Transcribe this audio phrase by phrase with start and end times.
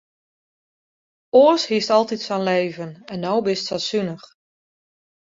[1.41, 4.27] Oars hiest altyd sa'n leven en no bist sa sunich.